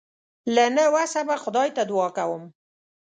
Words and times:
له 0.55 0.65
نه 0.75 0.85
وسه 0.95 1.21
به 1.27 1.35
خدای 1.43 1.69
ته 1.75 1.83
دعا 1.91 2.07
کوم. 2.17 2.43